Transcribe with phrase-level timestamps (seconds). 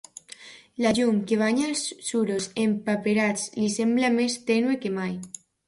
[0.85, 5.17] La llum que banya els suros empaperats li sembla més tènue que mai.